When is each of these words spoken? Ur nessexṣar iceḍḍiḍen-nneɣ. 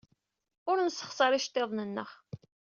Ur 0.69 0.77
nessexṣar 0.81 1.31
iceḍḍiḍen-nneɣ. 1.33 2.09